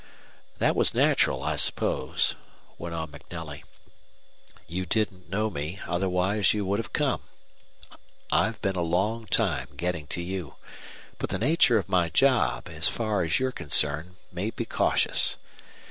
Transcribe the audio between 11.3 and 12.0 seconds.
nature of